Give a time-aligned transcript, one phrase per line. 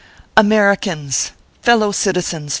[0.35, 1.31] Americans!
[1.61, 2.49] fellow citizens